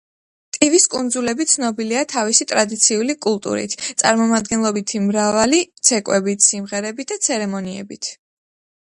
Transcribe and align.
ტივის 0.55 0.85
კუნძულები 0.93 1.45
ცნობილია 1.51 2.01
თავისი 2.13 2.47
ტრადიციული 2.53 3.17
კულტურით, 3.27 3.77
წარმომადგენლობითი 4.03 5.05
მრავალი 5.07 5.63
ცეკვებით, 5.91 6.51
სიმღერებით 6.51 7.15
და 7.17 7.23
ცერემონიებით. 7.29 8.15